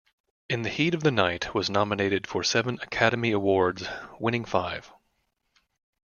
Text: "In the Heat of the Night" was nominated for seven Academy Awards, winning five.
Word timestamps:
"In 0.49 0.63
the 0.63 0.69
Heat 0.69 0.95
of 0.95 1.03
the 1.03 1.11
Night" 1.11 1.53
was 1.53 1.69
nominated 1.69 2.25
for 2.25 2.43
seven 2.43 2.79
Academy 2.81 3.29
Awards, 3.31 3.87
winning 4.19 4.45
five. 4.45 4.91